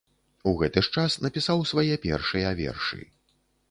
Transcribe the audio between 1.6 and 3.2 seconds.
свае першыя вершы.